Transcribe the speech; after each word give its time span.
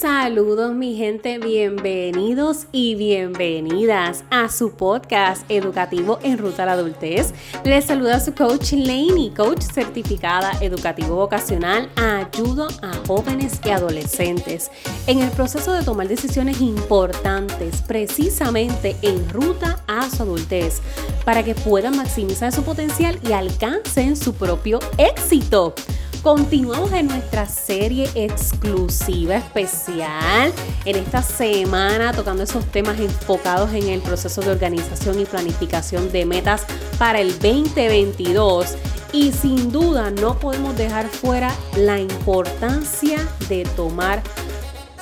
Saludos 0.00 0.74
mi 0.74 0.96
gente, 0.96 1.38
bienvenidos 1.38 2.66
y 2.72 2.94
bienvenidas 2.94 4.24
a 4.30 4.48
su 4.48 4.70
podcast 4.70 5.44
educativo 5.50 6.18
en 6.22 6.38
ruta 6.38 6.62
a 6.62 6.66
la 6.66 6.72
adultez. 6.72 7.34
Les 7.64 7.84
saluda 7.84 8.18
su 8.18 8.34
coach 8.34 8.72
Laney, 8.72 9.30
coach 9.36 9.60
certificada 9.60 10.52
educativo 10.62 11.16
vocacional. 11.16 11.90
Ayudo 11.96 12.68
a 12.80 12.94
jóvenes 13.06 13.60
y 13.62 13.68
adolescentes 13.68 14.70
en 15.06 15.18
el 15.18 15.30
proceso 15.32 15.74
de 15.74 15.84
tomar 15.84 16.08
decisiones 16.08 16.62
importantes 16.62 17.82
precisamente 17.82 18.96
en 19.02 19.28
ruta 19.28 19.84
a 19.86 20.08
su 20.08 20.22
adultez 20.22 20.80
para 21.26 21.42
que 21.42 21.54
puedan 21.54 21.94
maximizar 21.98 22.52
su 22.52 22.62
potencial 22.62 23.20
y 23.22 23.32
alcancen 23.32 24.16
su 24.16 24.32
propio 24.32 24.78
éxito. 24.96 25.74
Continuamos 26.22 26.92
en 26.92 27.06
nuestra 27.06 27.46
serie 27.46 28.10
exclusiva 28.14 29.36
especial 29.36 30.52
en 30.84 30.96
esta 30.96 31.22
semana 31.22 32.12
tocando 32.12 32.42
esos 32.42 32.66
temas 32.66 33.00
enfocados 33.00 33.72
en 33.72 33.88
el 33.88 34.02
proceso 34.02 34.42
de 34.42 34.50
organización 34.50 35.18
y 35.18 35.24
planificación 35.24 36.12
de 36.12 36.26
metas 36.26 36.66
para 36.98 37.20
el 37.20 37.32
2022. 37.38 38.76
Y 39.14 39.32
sin 39.32 39.72
duda 39.72 40.10
no 40.10 40.38
podemos 40.38 40.76
dejar 40.76 41.08
fuera 41.08 41.54
la 41.78 41.98
importancia 41.98 43.26
de 43.48 43.64
tomar 43.74 44.22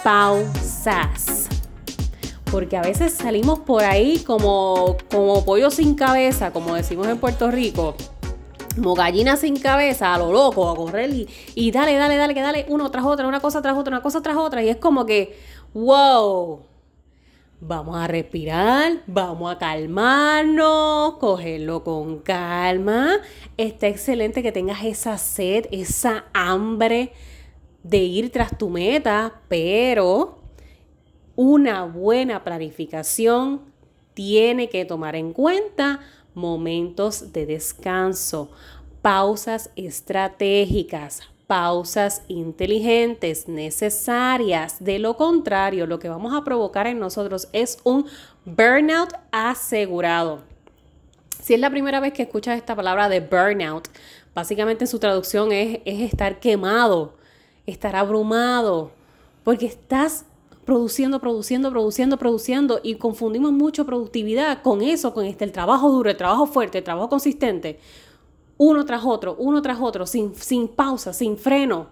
pausas. 0.04 1.48
Porque 2.48 2.76
a 2.76 2.82
veces 2.82 3.12
salimos 3.12 3.58
por 3.58 3.82
ahí 3.82 4.20
como, 4.20 4.96
como 5.10 5.44
pollo 5.44 5.70
sin 5.70 5.96
cabeza, 5.96 6.52
como 6.52 6.76
decimos 6.76 7.08
en 7.08 7.18
Puerto 7.18 7.50
Rico 7.50 7.96
como 8.78 8.94
gallina 8.94 9.36
sin 9.36 9.58
cabeza, 9.58 10.14
a 10.14 10.18
lo 10.18 10.32
loco, 10.32 10.70
a 10.70 10.76
correr 10.76 11.10
y, 11.10 11.28
y 11.54 11.70
dale, 11.70 11.94
dale, 11.96 12.16
dale, 12.16 12.34
que 12.34 12.40
dale 12.40 12.66
uno 12.68 12.90
tras 12.90 13.04
otra, 13.04 13.26
una 13.26 13.40
cosa 13.40 13.60
tras 13.60 13.76
otra, 13.76 13.92
una 13.92 14.02
cosa 14.02 14.22
tras 14.22 14.36
otra. 14.36 14.62
Y 14.62 14.68
es 14.68 14.76
como 14.76 15.04
que, 15.04 15.36
wow, 15.74 16.62
vamos 17.60 17.96
a 17.96 18.06
respirar, 18.06 19.02
vamos 19.06 19.52
a 19.52 19.58
calmarnos, 19.58 21.16
cogerlo 21.18 21.82
con 21.82 22.20
calma. 22.20 23.18
Está 23.56 23.88
excelente 23.88 24.42
que 24.42 24.52
tengas 24.52 24.84
esa 24.84 25.18
sed, 25.18 25.66
esa 25.72 26.26
hambre 26.32 27.12
de 27.82 27.98
ir 27.98 28.30
tras 28.30 28.56
tu 28.56 28.70
meta, 28.70 29.40
pero 29.48 30.38
una 31.34 31.84
buena 31.84 32.44
planificación 32.44 33.62
tiene 34.14 34.68
que 34.68 34.84
tomar 34.84 35.14
en 35.14 35.32
cuenta 35.32 36.00
momentos 36.38 37.32
de 37.32 37.44
descanso, 37.44 38.50
pausas 39.02 39.70
estratégicas, 39.76 41.20
pausas 41.46 42.22
inteligentes, 42.28 43.48
necesarias. 43.48 44.76
De 44.80 44.98
lo 44.98 45.16
contrario, 45.16 45.86
lo 45.86 45.98
que 45.98 46.08
vamos 46.08 46.34
a 46.34 46.44
provocar 46.44 46.86
en 46.86 47.00
nosotros 47.00 47.48
es 47.52 47.78
un 47.84 48.06
burnout 48.44 49.12
asegurado. 49.32 50.42
Si 51.42 51.54
es 51.54 51.60
la 51.60 51.70
primera 51.70 52.00
vez 52.00 52.12
que 52.12 52.22
escuchas 52.22 52.56
esta 52.56 52.76
palabra 52.76 53.08
de 53.08 53.20
burnout, 53.20 53.88
básicamente 54.34 54.86
su 54.86 54.98
traducción 54.98 55.50
es, 55.52 55.80
es 55.84 56.00
estar 56.00 56.38
quemado, 56.38 57.14
estar 57.66 57.96
abrumado, 57.96 58.92
porque 59.42 59.66
estás 59.66 60.26
produciendo, 60.68 61.18
produciendo, 61.18 61.70
produciendo, 61.70 62.18
produciendo 62.18 62.80
y 62.82 62.96
confundimos 62.96 63.52
mucho 63.52 63.86
productividad 63.86 64.60
con 64.60 64.82
eso, 64.82 65.14
con 65.14 65.24
este, 65.24 65.46
el 65.46 65.50
trabajo 65.50 65.90
duro, 65.90 66.10
el 66.10 66.16
trabajo 66.18 66.44
fuerte, 66.44 66.76
el 66.76 66.84
trabajo 66.84 67.08
consistente, 67.08 67.78
uno 68.58 68.84
tras 68.84 69.02
otro, 69.02 69.34
uno 69.38 69.62
tras 69.62 69.80
otro, 69.80 70.04
sin, 70.04 70.34
sin 70.34 70.68
pausa, 70.68 71.14
sin 71.14 71.38
freno. 71.38 71.86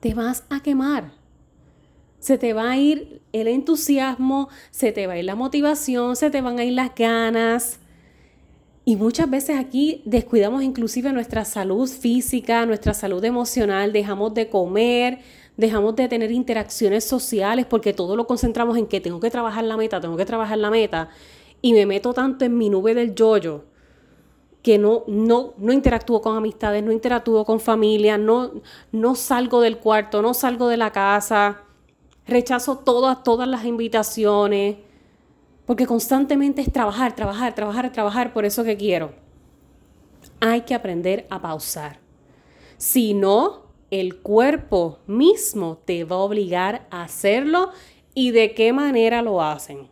Te 0.00 0.14
vas 0.14 0.42
a 0.50 0.60
quemar. 0.60 1.12
Se 2.18 2.38
te 2.38 2.52
va 2.52 2.72
a 2.72 2.76
ir 2.76 3.22
el 3.32 3.46
entusiasmo, 3.46 4.48
se 4.72 4.90
te 4.90 5.06
va 5.06 5.12
a 5.12 5.18
ir 5.18 5.26
la 5.26 5.36
motivación, 5.36 6.16
se 6.16 6.28
te 6.30 6.40
van 6.40 6.58
a 6.58 6.64
ir 6.64 6.72
las 6.72 6.92
ganas. 6.92 7.78
Y 8.84 8.96
muchas 8.96 9.30
veces 9.30 9.60
aquí 9.60 10.02
descuidamos 10.06 10.64
inclusive 10.64 11.12
nuestra 11.12 11.44
salud 11.44 11.88
física, 11.88 12.66
nuestra 12.66 12.94
salud 12.94 13.24
emocional, 13.24 13.92
dejamos 13.92 14.34
de 14.34 14.48
comer, 14.48 15.20
dejamos 15.56 15.96
de 15.96 16.08
tener 16.08 16.30
interacciones 16.30 17.04
sociales 17.04 17.66
porque 17.66 17.92
todo 17.92 18.16
lo 18.16 18.26
concentramos 18.26 18.76
en 18.76 18.86
que 18.86 19.00
tengo 19.00 19.20
que 19.20 19.30
trabajar 19.30 19.64
la 19.64 19.76
meta, 19.76 20.00
tengo 20.00 20.16
que 20.16 20.26
trabajar 20.26 20.58
la 20.58 20.70
meta 20.70 21.08
y 21.62 21.72
me 21.72 21.86
meto 21.86 22.12
tanto 22.12 22.44
en 22.44 22.56
mi 22.56 22.68
nube 22.70 22.94
del 22.94 23.14
yoyo 23.14 23.64
que 24.62 24.78
no, 24.78 25.04
no, 25.06 25.54
no 25.58 25.72
interactúo 25.72 26.20
con 26.20 26.36
amistades, 26.36 26.82
no 26.82 26.90
interactúo 26.90 27.44
con 27.44 27.60
familia, 27.60 28.18
no, 28.18 28.50
no 28.90 29.14
salgo 29.14 29.60
del 29.60 29.78
cuarto, 29.78 30.22
no 30.22 30.34
salgo 30.34 30.66
de 30.66 30.76
la 30.76 30.90
casa, 30.90 31.62
rechazo 32.26 32.78
todas, 32.78 33.22
todas 33.22 33.46
las 33.46 33.64
invitaciones, 33.64 34.78
porque 35.66 35.86
constantemente 35.86 36.62
es 36.62 36.72
trabajar, 36.72 37.14
trabajar, 37.14 37.54
trabajar, 37.54 37.92
trabajar 37.92 38.32
por 38.32 38.44
eso 38.44 38.64
que 38.64 38.76
quiero. 38.76 39.12
Hay 40.40 40.62
que 40.62 40.74
aprender 40.74 41.28
a 41.30 41.40
pausar. 41.40 42.00
Si 42.76 43.14
no, 43.14 43.65
el 43.90 44.16
cuerpo 44.16 44.98
mismo 45.06 45.78
te 45.84 46.04
va 46.04 46.16
a 46.16 46.20
obligar 46.20 46.86
a 46.90 47.04
hacerlo 47.04 47.70
y 48.14 48.30
de 48.30 48.54
qué 48.54 48.72
manera 48.72 49.22
lo 49.22 49.42
hacen. 49.42 49.88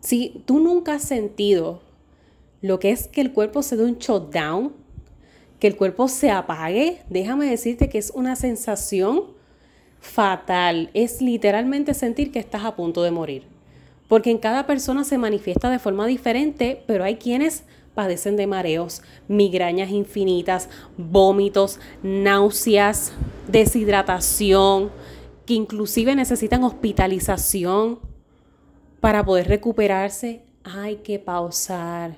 Si 0.00 0.42
tú 0.46 0.58
nunca 0.60 0.94
has 0.94 1.02
sentido 1.02 1.80
lo 2.60 2.78
que 2.78 2.90
es 2.90 3.08
que 3.08 3.20
el 3.20 3.32
cuerpo 3.32 3.62
se 3.62 3.76
dé 3.76 3.84
un 3.84 3.98
shutdown, 3.98 4.72
que 5.58 5.66
el 5.66 5.76
cuerpo 5.76 6.08
se 6.08 6.30
apague, 6.30 7.02
déjame 7.08 7.46
decirte 7.46 7.88
que 7.88 7.98
es 7.98 8.10
una 8.14 8.36
sensación 8.36 9.24
fatal. 10.00 10.90
Es 10.94 11.20
literalmente 11.20 11.94
sentir 11.94 12.32
que 12.32 12.38
estás 12.38 12.64
a 12.64 12.76
punto 12.76 13.02
de 13.02 13.10
morir. 13.10 13.44
Porque 14.08 14.30
en 14.30 14.38
cada 14.38 14.66
persona 14.66 15.04
se 15.04 15.18
manifiesta 15.18 15.70
de 15.70 15.78
forma 15.78 16.06
diferente, 16.06 16.82
pero 16.86 17.04
hay 17.04 17.16
quienes 17.16 17.64
padecen 17.94 18.36
de 18.36 18.46
mareos, 18.46 19.02
migrañas 19.28 19.90
infinitas, 19.90 20.68
vómitos, 20.96 21.78
náuseas, 22.02 23.12
deshidratación, 23.48 24.90
que 25.46 25.54
inclusive 25.54 26.14
necesitan 26.14 26.64
hospitalización 26.64 28.00
para 29.00 29.24
poder 29.24 29.48
recuperarse. 29.48 30.44
Hay 30.64 30.96
que 30.96 31.18
pausar, 31.18 32.16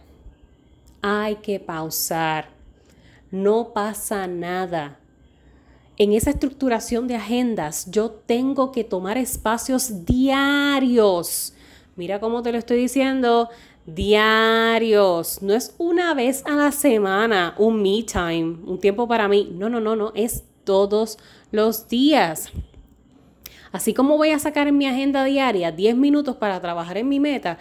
hay 1.03 1.37
que 1.37 1.59
pausar. 1.59 2.51
No 3.31 3.73
pasa 3.73 4.27
nada. 4.27 5.01
En 5.97 6.13
esa 6.13 6.31
estructuración 6.31 7.07
de 7.07 7.17
agendas 7.17 7.91
yo 7.91 8.11
tengo 8.11 8.73
que 8.73 8.85
tomar 8.85 9.17
espacios 9.17 10.05
diarios. 10.05 11.55
Mira 11.97 12.19
cómo 12.19 12.43
te 12.43 12.51
lo 12.53 12.59
estoy 12.59 12.79
diciendo 12.79 13.49
diarios. 13.87 15.43
No 15.43 15.55
es 15.55 15.75
una 15.79 16.15
vez 16.15 16.45
a 16.47 16.53
la 16.53 16.73
semana 16.73 17.55
un 17.59 17.83
me 17.83 18.03
time, 18.03 18.59
un 18.67 18.79
tiempo 18.81 19.09
para 19.09 19.29
mí. 19.29 19.51
No, 19.55 19.69
no, 19.69 19.81
no, 19.81 19.97
no, 19.97 20.13
es 20.15 20.45
todos 20.65 21.19
los 21.51 21.89
días. 21.89 22.53
Así 23.73 23.93
como 23.93 24.17
voy 24.17 24.31
a 24.31 24.39
sacar 24.39 24.69
en 24.69 24.79
mi 24.79 24.87
agenda 24.87 25.25
diaria 25.25 25.73
10 25.73 25.97
minutos 25.97 26.37
para 26.37 26.61
trabajar 26.61 26.97
en 26.97 27.09
mi 27.09 27.19
meta, 27.19 27.59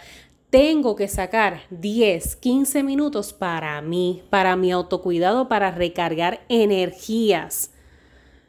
tengo 0.48 0.94
que 0.94 1.08
sacar 1.08 1.62
10, 1.70 2.36
15 2.36 2.84
minutos 2.84 3.32
para 3.32 3.80
mí, 3.82 4.22
para 4.30 4.54
mi 4.54 4.70
autocuidado, 4.70 5.48
para 5.48 5.72
recargar 5.72 6.44
energías 6.48 7.73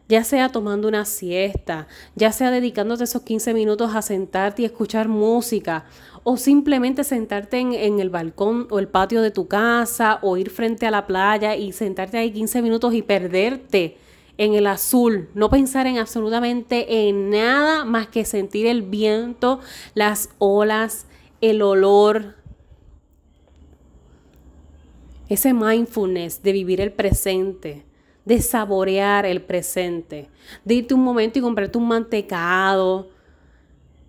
ya 0.08 0.24
sea 0.24 0.50
tomando 0.50 0.88
una 0.88 1.06
siesta, 1.06 1.88
ya 2.16 2.32
sea 2.32 2.52
dedicándote 2.52 3.06
esos 3.06 3.24
15 3.24 3.54
minutos 3.54 3.96
a 3.96 4.02
sentarte 4.02 4.62
y 4.62 4.66
escuchar 4.66 5.08
música, 5.08 5.86
o 6.24 6.38
simplemente 6.38 7.04
sentarte 7.04 7.60
en, 7.60 8.00
el 8.00 8.10
balcón 8.10 8.68
o 8.70 8.80
el 8.80 8.88
patio 8.88 9.22
de 9.22 9.32
tu 9.32 9.48
casa, 9.48 10.20
o 10.22 10.38
ir 10.38 10.50
frente 10.50 10.86
a 10.86 10.92
la 10.92 11.08
playa 11.08 11.56
y 11.56 11.72
sentarte 11.72 12.18
ahí 12.18 12.32
15 12.32 12.62
minutos 12.62 12.94
y 12.94 13.02
perderte 13.02 13.98
en 14.38 14.54
el 14.54 14.68
azul, 14.68 15.30
no 15.34 15.50
pensar 15.50 15.88
en 15.88 15.98
absolutamente 15.98 17.08
en 17.08 17.30
nada 17.30 17.86
más 17.86 18.08
que 18.08 18.26
sentir 18.26 18.68
el 18.68 18.82
viento, 18.82 19.60
las 19.94 20.30
olas, 20.40 21.06
el 21.42 21.62
olor, 21.62 22.36
ese 25.30 25.54
mindfulness 25.54 26.44
de 26.44 26.52
vivir 26.52 26.82
el 26.82 26.92
presente 26.92 27.86
de 28.26 28.42
saborear 28.42 29.26
el 29.26 29.42
presente, 29.42 30.30
de 30.64 30.74
irte 30.74 30.94
un 30.94 31.04
momento 31.04 31.40
y 31.40 31.42
comprarte 31.42 31.78
un 31.78 31.88
mantecado 31.88 33.10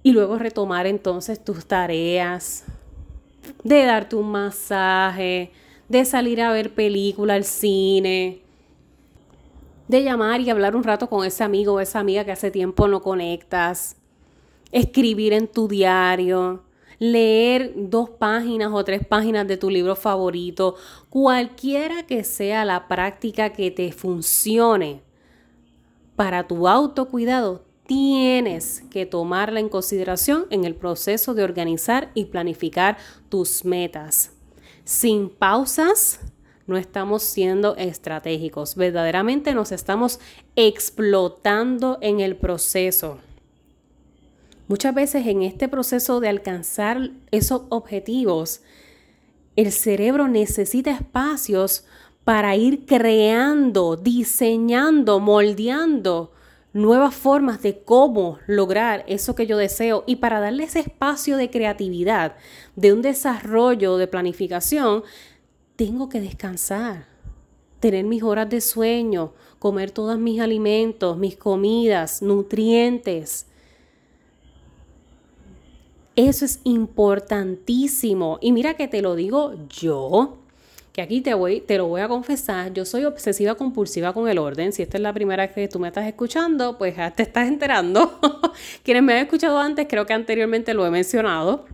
y 0.03 0.13
luego 0.13 0.39
retomar 0.39 0.87
entonces 0.87 1.43
tus 1.45 1.67
tareas, 1.67 2.65
de 3.63 3.85
darte 3.85 4.17
un 4.17 4.31
masaje, 4.31 5.53
de 5.89 6.05
salir 6.05 6.41
a 6.41 6.53
ver 6.53 6.75
película 6.75 7.35
al 7.35 7.45
cine, 7.45 8.41
de 9.89 10.03
llamar 10.03 10.41
y 10.41 10.51
hablar 10.51 10.75
un 10.75 10.85
rato 10.85 11.09
con 11.09 11.25
ese 11.25 11.45
amigo 11.45 11.75
o 11.75 11.81
esa 11.81 12.01
amiga 12.01 12.25
que 12.25 12.33
hace 12.33 12.51
tiempo 12.51 12.89
no 12.89 13.03
conectas, 13.03 13.97
escribir 14.73 15.33
en 15.33 15.47
tu 15.47 15.69
diario, 15.69 16.63
leer 16.99 17.73
dos 17.77 18.11
páginas 18.11 18.71
o 18.73 18.85
tres 18.85 19.07
páginas 19.07 19.47
de 19.47 19.57
tu 19.57 19.71
libro 19.71 19.97
favorito, 19.97 20.77
cualquiera 21.11 22.07
que 22.07 22.25
sea 22.25 22.65
la 22.65 22.89
práctica 22.89 23.53
que 23.53 23.71
te 23.71 23.93
funcione 23.93 25.03
para 26.17 26.47
tu 26.47 26.67
autocuidado, 26.67 27.63
tienes 27.87 28.83
que 28.91 29.07
tomarla 29.07 29.61
en 29.61 29.69
consideración 29.69 30.47
en 30.51 30.65
el 30.65 30.75
proceso 30.75 31.35
de 31.35 31.45
organizar 31.45 32.11
y 32.15 32.27
planificar 32.27 32.97
tus 33.29 33.65
metas. 33.65 34.33
Sin 34.85 35.29
pausas, 35.29 36.21
no 36.67 36.77
estamos 36.77 37.23
siendo 37.23 37.77
estratégicos, 37.77 38.75
verdaderamente 38.75 39.55
nos 39.55 39.71
estamos 39.71 40.19
explotando 40.57 41.99
en 42.01 42.21
el 42.21 42.37
proceso. 42.37 43.19
Muchas 44.69 44.95
veces 44.95 45.27
en 45.27 45.43
este 45.43 45.69
proceso 45.69 46.21
de 46.21 46.29
alcanzar 46.29 47.11
esos 47.31 47.63
objetivos, 47.69 48.63
el 49.55 49.71
cerebro 49.73 50.29
necesita 50.29 50.91
espacios 50.91 51.85
para 52.25 52.57
ir 52.57 52.85
creando, 52.85 53.97
diseñando, 53.97 55.21
moldeando 55.21 56.33
nuevas 56.73 57.15
formas 57.15 57.63
de 57.63 57.83
cómo 57.85 58.39
lograr 58.47 59.05
eso 59.09 59.35
que 59.35 59.47
yo 59.47 59.57
deseo 59.57 60.05
y 60.07 60.17
para 60.17 60.41
darle 60.41 60.65
ese 60.65 60.81
espacio 60.81 61.37
de 61.39 61.49
creatividad, 61.49 62.37
de 62.75 62.93
un 62.93 63.01
desarrollo, 63.01 63.97
de 63.97 64.09
planificación, 64.09 65.03
tengo 65.77 66.09
que 66.09 66.21
descansar, 66.21 67.07
tener 67.81 68.05
mis 68.05 68.23
horas 68.23 68.51
de 68.51 68.61
sueño, 68.61 69.33
comer 69.59 69.91
todos 69.91 70.19
mis 70.19 70.41
alimentos, 70.41 71.17
mis 71.17 71.37
comidas, 71.37 72.21
nutrientes. 72.21 73.47
Eso 76.17 76.47
es 76.47 76.61
importantísimo. 76.65 78.39
Y 78.41 78.53
mira 78.53 78.75
que 78.75 78.89
te 78.89 79.03
lo 79.03 79.15
digo 79.15 79.55
yo, 79.69 80.39
que 80.95 81.03
aquí 81.03 81.21
te, 81.21 81.35
voy, 81.35 81.61
te 81.61 81.77
lo 81.77 81.89
voy 81.89 82.01
a 82.01 82.09
confesar, 82.09 82.73
yo 82.73 82.87
soy 82.87 83.05
obsesiva 83.05 83.55
compulsiva 83.55 84.15
con 84.15 84.27
el 84.27 84.39
orden. 84.39 84.73
Si 84.73 84.83
esta 84.83 84.97
es 84.97 85.03
la 85.03 85.13
primera 85.13 85.45
vez 85.45 85.55
que 85.55 85.69
tú 85.69 85.79
me 85.79 85.89
estás 85.89 86.07
escuchando, 86.07 86.79
pues 86.79 86.97
ya 86.97 87.11
te 87.11 87.23
estás 87.23 87.49
enterando. 87.49 88.19
Quienes 88.83 89.03
me 89.03 89.13
han 89.13 89.19
escuchado 89.19 89.59
antes, 89.59 89.87
creo 89.91 90.07
que 90.07 90.15
anteriormente 90.15 90.73
lo 90.73 90.87
he 90.87 90.91
mencionado. 90.91 91.67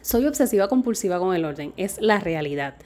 Soy 0.00 0.24
obsesiva 0.24 0.68
compulsiva 0.68 1.18
con 1.18 1.34
el 1.34 1.44
orden, 1.44 1.74
es 1.76 2.00
la 2.00 2.18
realidad. 2.18 2.76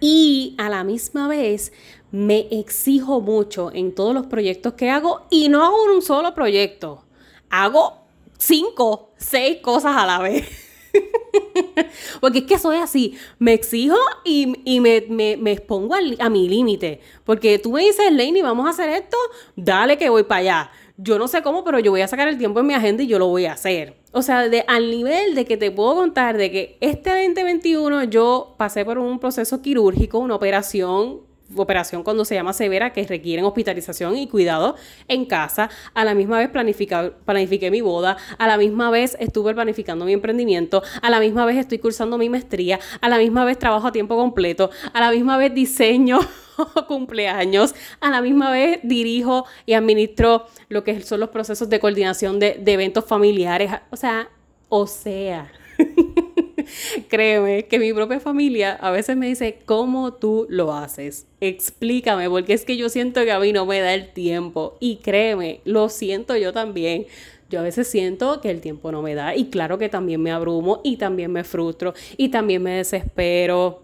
Y 0.00 0.56
a 0.58 0.68
la 0.68 0.82
misma 0.82 1.28
vez 1.28 1.72
me 2.10 2.48
exijo 2.50 3.20
mucho 3.20 3.70
en 3.72 3.94
todos 3.94 4.14
los 4.14 4.26
proyectos 4.26 4.72
que 4.72 4.90
hago 4.90 5.26
y 5.30 5.48
no 5.48 5.62
hago 5.64 5.76
un 5.94 6.02
solo 6.02 6.34
proyecto, 6.34 7.04
hago 7.50 8.07
cinco, 8.38 9.12
seis 9.18 9.58
cosas 9.60 9.96
a 9.96 10.06
la 10.06 10.18
vez. 10.20 10.46
porque 12.20 12.40
es 12.40 12.44
que 12.44 12.58
soy 12.58 12.76
así, 12.76 13.18
me 13.38 13.52
exijo 13.52 13.96
y, 14.24 14.46
me, 14.80 15.52
expongo 15.52 15.94
a, 15.94 16.30
mi 16.30 16.48
límite. 16.48 17.00
Porque 17.24 17.58
tú 17.58 17.72
me 17.72 17.82
dices, 17.82 18.10
Laney, 18.10 18.42
vamos 18.42 18.66
a 18.66 18.70
hacer 18.70 18.88
esto, 18.90 19.16
dale 19.56 19.98
que 19.98 20.08
voy 20.08 20.24
para 20.24 20.40
allá. 20.40 20.70
Yo 20.96 21.18
no 21.18 21.28
sé 21.28 21.42
cómo, 21.42 21.62
pero 21.62 21.78
yo 21.78 21.92
voy 21.92 22.00
a 22.00 22.08
sacar 22.08 22.26
el 22.26 22.38
tiempo 22.38 22.58
en 22.58 22.66
mi 22.66 22.74
agenda 22.74 23.02
y 23.04 23.06
yo 23.06 23.18
lo 23.18 23.28
voy 23.28 23.46
a 23.46 23.52
hacer. 23.52 23.96
O 24.12 24.22
sea, 24.22 24.48
de, 24.48 24.64
al 24.66 24.90
nivel 24.90 25.34
de 25.36 25.44
que 25.44 25.56
te 25.56 25.70
puedo 25.70 25.94
contar 25.94 26.36
de 26.36 26.50
que 26.50 26.78
este 26.80 27.10
2021 27.10 28.04
yo 28.04 28.54
pasé 28.58 28.84
por 28.84 28.98
un 28.98 29.20
proceso 29.20 29.62
quirúrgico, 29.62 30.18
una 30.18 30.34
operación 30.34 31.27
operación 31.56 32.02
cuando 32.02 32.24
se 32.24 32.34
llama 32.34 32.52
severa, 32.52 32.92
que 32.92 33.06
requieren 33.06 33.44
hospitalización 33.44 34.16
y 34.16 34.28
cuidado 34.28 34.76
en 35.08 35.24
casa. 35.24 35.70
A 35.94 36.04
la 36.04 36.14
misma 36.14 36.38
vez 36.38 36.50
planifiqué 36.50 37.70
mi 37.70 37.80
boda, 37.80 38.16
a 38.38 38.46
la 38.46 38.58
misma 38.58 38.90
vez 38.90 39.16
estuve 39.20 39.54
planificando 39.54 40.04
mi 40.04 40.12
emprendimiento, 40.12 40.82
a 41.02 41.10
la 41.10 41.20
misma 41.20 41.46
vez 41.46 41.56
estoy 41.56 41.78
cursando 41.78 42.18
mi 42.18 42.28
maestría, 42.28 42.80
a 43.00 43.08
la 43.08 43.18
misma 43.18 43.44
vez 43.44 43.58
trabajo 43.58 43.86
a 43.86 43.92
tiempo 43.92 44.16
completo, 44.16 44.70
a 44.92 45.00
la 45.00 45.10
misma 45.10 45.36
vez 45.38 45.54
diseño 45.54 46.20
cumpleaños, 46.88 47.74
a 48.00 48.10
la 48.10 48.20
misma 48.20 48.50
vez 48.50 48.80
dirijo 48.82 49.46
y 49.66 49.74
administro 49.74 50.46
lo 50.68 50.84
que 50.84 51.00
son 51.02 51.20
los 51.20 51.30
procesos 51.30 51.68
de 51.68 51.80
coordinación 51.80 52.38
de, 52.38 52.58
de 52.60 52.72
eventos 52.72 53.04
familiares. 53.04 53.70
O 53.90 53.96
sea, 53.96 54.28
o 54.68 54.86
sea. 54.86 55.50
Créeme 57.08 57.66
que 57.66 57.78
mi 57.78 57.92
propia 57.92 58.20
familia 58.20 58.74
a 58.74 58.90
veces 58.90 59.16
me 59.16 59.28
dice, 59.28 59.60
¿cómo 59.64 60.14
tú 60.14 60.46
lo 60.48 60.72
haces? 60.72 61.26
Explícame, 61.40 62.28
porque 62.28 62.52
es 62.52 62.64
que 62.64 62.76
yo 62.76 62.88
siento 62.88 63.24
que 63.24 63.32
a 63.32 63.38
mí 63.38 63.52
no 63.52 63.66
me 63.66 63.80
da 63.80 63.94
el 63.94 64.12
tiempo. 64.12 64.76
Y 64.80 64.96
créeme, 64.96 65.60
lo 65.64 65.88
siento 65.88 66.36
yo 66.36 66.52
también. 66.52 67.06
Yo 67.50 67.60
a 67.60 67.62
veces 67.62 67.88
siento 67.88 68.40
que 68.40 68.50
el 68.50 68.60
tiempo 68.60 68.92
no 68.92 69.00
me 69.00 69.14
da 69.14 69.34
y 69.34 69.46
claro 69.46 69.78
que 69.78 69.88
también 69.88 70.20
me 70.20 70.30
abrumo 70.30 70.80
y 70.84 70.98
también 70.98 71.32
me 71.32 71.44
frustro 71.44 71.94
y 72.18 72.28
también 72.28 72.62
me 72.62 72.72
desespero. 72.72 73.80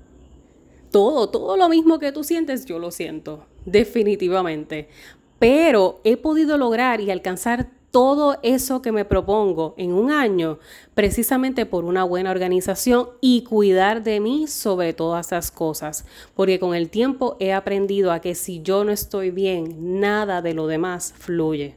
Todo, 0.91 1.31
todo 1.31 1.57
lo 1.57 1.69
mismo 1.69 1.99
que 1.99 2.13
tú 2.13 2.23
sientes, 2.23 2.67
yo 2.67 2.79
lo 2.79 2.91
siento, 2.91 3.47
definitivamente. 3.65 4.89
Pero 5.39 6.01
he 6.05 6.17
podido 6.17 6.59
lograr 6.59 7.01
y 7.01 7.11
alcanzar 7.11 7.71
todo 7.95 8.39
eso 8.43 8.83
que 8.83 8.91
me 8.91 9.05
propongo 9.05 9.77
en 9.79 9.93
un 9.93 10.11
año 10.11 10.59
precisamente 10.95 11.65
por 11.65 11.85
una 11.85 12.03
buena 12.03 12.33
organización 12.33 13.11
y 13.21 13.45
cuidar 13.45 14.03
de 14.03 14.19
mí 14.19 14.49
sobre 14.49 14.95
todas 14.95 15.29
esas 15.29 15.53
cosas. 15.53 16.05
Porque 16.35 16.59
con 16.59 16.75
el 16.75 16.91
tiempo 16.91 17.37
he 17.39 17.53
aprendido 17.53 18.11
a 18.11 18.19
que 18.19 18.35
si 18.35 18.63
yo 18.63 18.83
no 18.83 18.91
estoy 18.91 19.31
bien, 19.31 20.01
nada 20.01 20.43
de 20.43 20.55
lo 20.55 20.67
demás 20.67 21.15
fluye. 21.17 21.77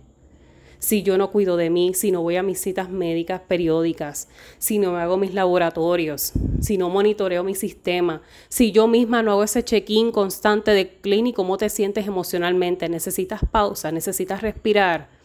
Si 0.79 1.03
yo 1.03 1.19
no 1.19 1.29
cuido 1.29 1.55
de 1.55 1.69
mí, 1.69 1.93
si 1.93 2.09
no 2.09 2.23
voy 2.23 2.37
a 2.37 2.41
mis 2.41 2.59
citas 2.59 2.89
médicas 2.89 3.41
periódicas, 3.47 4.27
si 4.57 4.79
no 4.79 4.97
hago 4.97 5.17
mis 5.17 5.35
laboratorios, 5.35 6.33
si 6.61 6.79
no 6.79 6.89
monitoreo 6.89 7.43
mi 7.43 7.53
sistema, 7.53 8.23
si 8.49 8.71
yo 8.71 8.87
misma 8.87 9.21
no 9.21 9.33
hago 9.33 9.43
ese 9.43 9.63
check-in 9.63 10.11
constante 10.11 10.71
de 10.71 10.97
clínico, 10.97 11.43
cómo 11.43 11.57
te 11.57 11.69
sientes 11.69 12.07
emocionalmente, 12.07 12.89
necesitas 12.89 13.41
pausa, 13.51 13.91
necesitas 13.91 14.41
respirar 14.41 15.16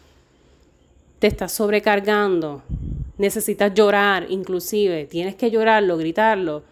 te 1.22 1.28
estás 1.28 1.52
sobrecargando, 1.52 2.64
necesitas 3.16 3.72
llorar 3.72 4.26
inclusive, 4.28 5.04
tienes 5.04 5.36
que 5.36 5.52
llorarlo, 5.52 5.96
gritarlo, 5.96 6.64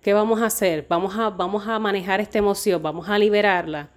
¿qué 0.00 0.14
vamos 0.14 0.40
a 0.40 0.46
hacer? 0.46 0.86
Vamos 0.88 1.16
a, 1.16 1.30
vamos 1.30 1.66
a 1.66 1.76
manejar 1.80 2.20
esta 2.20 2.38
emoción, 2.38 2.80
vamos 2.80 3.08
a 3.08 3.18
liberarla. 3.18 3.90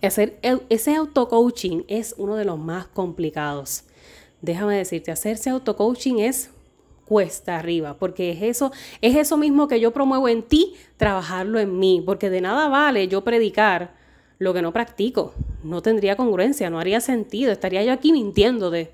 Hacer 0.00 0.38
ese 0.70 0.94
auto-coaching 0.94 1.82
es 1.86 2.14
uno 2.16 2.34
de 2.34 2.46
los 2.46 2.58
más 2.58 2.86
complicados. 2.86 3.84
Déjame 4.40 4.78
decirte, 4.78 5.10
hacerse 5.10 5.50
auto-coaching 5.50 6.20
es 6.20 6.50
cuesta 7.04 7.58
arriba, 7.58 7.98
porque 7.98 8.32
es 8.32 8.40
eso, 8.40 8.72
es 9.02 9.16
eso 9.16 9.36
mismo 9.36 9.68
que 9.68 9.80
yo 9.80 9.90
promuevo 9.90 10.30
en 10.30 10.44
ti, 10.44 10.76
trabajarlo 10.96 11.58
en 11.58 11.78
mí, 11.78 12.02
porque 12.06 12.30
de 12.30 12.40
nada 12.40 12.68
vale 12.68 13.06
yo 13.06 13.22
predicar 13.22 13.99
lo 14.40 14.54
que 14.54 14.62
no 14.62 14.72
practico. 14.72 15.34
No 15.62 15.82
tendría 15.82 16.16
congruencia, 16.16 16.70
no 16.70 16.80
haría 16.80 17.00
sentido. 17.00 17.52
Estaría 17.52 17.84
yo 17.84 17.92
aquí 17.92 18.10
mintiéndote. 18.10 18.90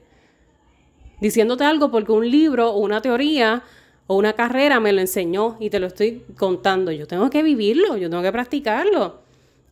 Diciéndote 1.21 1.65
algo 1.65 1.91
porque 1.91 2.13
un 2.13 2.29
libro 2.29 2.71
o 2.71 2.79
una 2.81 3.01
teoría 3.01 3.63
o 4.09 4.17
una 4.17 4.35
carrera 4.35 4.81
me 4.81 4.93
lo 4.93 5.01
enseñó 5.01 5.57
y 5.61 5.71
te 5.71 5.79
lo 5.79 5.87
estoy 5.87 6.25
contando. 6.37 6.91
Yo 6.91 7.07
tengo 7.07 7.31
que 7.31 7.43
vivirlo, 7.43 7.97
yo 7.97 8.11
tengo 8.11 8.23
que 8.23 8.33
practicarlo. 8.33 9.21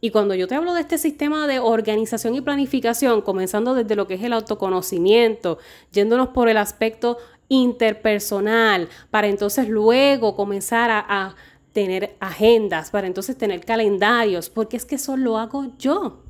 Y 0.01 0.11
cuando 0.11 0.35
yo 0.35 0.47
te 0.47 0.55
hablo 0.55 0.75
de 0.75 0.81
este 0.81 0.97
sistema 0.97 1.49
de 1.49 1.59
organización 1.59 2.37
y 2.37 2.41
planificación, 2.41 3.21
comenzando 3.21 3.75
desde 3.75 3.97
lo 3.97 4.07
que 4.07 4.15
es 4.15 4.23
el 4.23 4.33
autoconocimiento, 4.33 5.59
yéndonos 5.93 6.29
por 6.29 6.49
el 6.49 6.57
aspecto 6.57 7.19
interpersonal, 7.49 8.89
para 9.11 9.27
entonces 9.27 9.69
luego 9.69 10.37
comenzar 10.37 10.91
a, 10.91 11.05
a 11.09 11.35
tener 11.75 12.17
agendas, 12.21 12.91
para 12.91 13.09
entonces 13.09 13.37
tener 13.37 13.65
calendarios, 13.65 14.49
porque 14.49 14.79
es 14.79 14.87
que 14.87 14.95
eso 14.95 15.19
lo 15.19 15.37
hago 15.37 15.77
yo. 15.77 16.23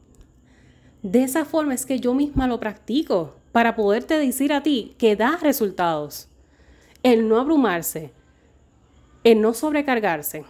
De 1.03 1.23
esa 1.23 1.45
forma 1.45 1.75
es 1.75 1.85
que 1.85 2.01
yo 2.01 2.15
misma 2.15 2.49
lo 2.49 2.59
practico 2.59 3.37
para 3.53 3.77
poderte 3.77 4.19
decir 4.19 4.53
a 4.55 4.63
ti 4.63 4.97
que 4.99 5.15
da 5.17 5.37
resultados. 5.37 6.29
El 7.03 7.29
no 7.29 7.39
abrumarse, 7.39 8.11
el 9.23 9.43
no 9.43 9.53
sobrecargarse, 9.53 10.47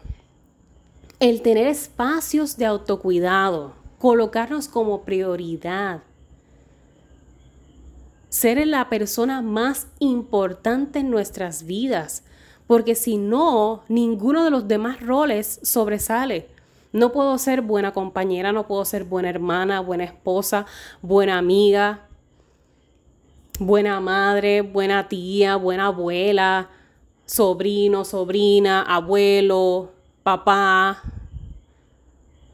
el 1.19 1.43
tener 1.43 1.67
espacios 1.67 2.57
de 2.57 2.67
autocuidado, 2.67 3.75
colocarnos 3.99 4.69
como 4.69 5.03
prioridad, 5.03 6.05
ser 8.29 8.65
la 8.65 8.89
persona 8.89 9.43
más 9.43 9.89
importante 9.99 11.01
en 11.01 11.11
nuestras 11.11 11.65
vidas, 11.65 12.23
porque 12.67 12.95
si 12.95 13.19
no, 13.19 13.83
ninguno 13.89 14.45
de 14.45 14.51
los 14.51 14.69
demás 14.69 15.01
roles 15.01 15.61
sobresale. 15.63 16.49
No 16.93 17.13
puedo 17.13 17.37
ser 17.39 17.61
buena 17.61 17.93
compañera, 17.93 18.53
no 18.53 18.67
puedo 18.67 18.85
ser 18.85 19.05
buena 19.05 19.29
hermana, 19.29 19.81
buena 19.81 20.05
esposa, 20.05 20.65
buena 21.03 21.39
amiga, 21.39 22.07
buena 23.59 24.01
madre, 24.01 24.63
buena 24.63 25.09
tía, 25.09 25.57
buena 25.57 25.87
abuela, 25.87 26.71
sobrino, 27.27 28.05
sobrina, 28.05 28.83
abuelo, 28.83 29.93
papá. 30.23 31.03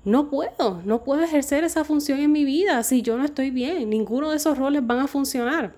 No 0.05 0.31
puedo, 0.31 0.81
no 0.87 1.05
puedo 1.05 1.23
ejercer 1.23 1.62
esa 1.62 1.85
función 1.85 2.19
en 2.21 2.33
mi 2.33 2.45
vida 2.47 2.83
si 2.83 3.02
yo 3.02 3.19
no 3.19 3.25
estoy 3.25 3.50
bien. 3.50 3.90
Ninguno 3.90 4.31
de 4.31 4.38
esos 4.38 4.57
roles 4.57 4.87
van 4.87 5.00
a 5.00 5.07
funcionar. 5.07 5.75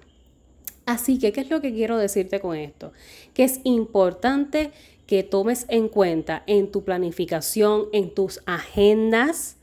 Así 0.86 1.18
que, 1.18 1.32
¿qué 1.32 1.42
es 1.42 1.50
lo 1.50 1.60
que 1.60 1.72
quiero 1.72 1.96
decirte 1.96 2.40
con 2.40 2.56
esto? 2.56 2.92
Que 3.34 3.44
es 3.44 3.60
importante 3.64 4.72
que 5.06 5.22
tomes 5.22 5.66
en 5.68 5.88
cuenta 5.88 6.42
en 6.46 6.70
tu 6.70 6.84
planificación, 6.84 7.86
en 7.92 8.14
tus 8.14 8.40
agendas, 8.46 9.56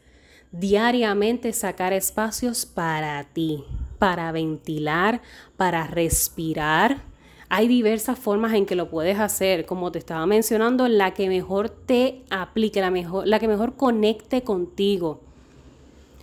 diariamente 0.52 1.54
sacar 1.54 1.94
espacios 1.94 2.66
para 2.66 3.24
ti, 3.34 3.64
para 3.98 4.32
ventilar, 4.32 5.22
para 5.58 5.88
respirar. 5.88 7.04
Hay 7.50 7.68
diversas 7.68 8.18
formas 8.18 8.54
en 8.54 8.66
que 8.66 8.76
lo 8.76 8.90
puedes 8.90 9.20
hacer, 9.20 9.66
como 9.66 9.92
te 9.92 10.00
estaba 10.00 10.26
mencionando, 10.26 10.88
la 10.88 11.14
que 11.14 11.28
mejor 11.28 11.70
te 11.70 12.24
aplique, 12.30 12.80
la, 12.80 12.92
mejor, 12.92 13.28
la 13.28 13.40
que 13.40 13.48
mejor 13.48 13.76
conecte 13.76 14.44
contigo. 14.44 15.29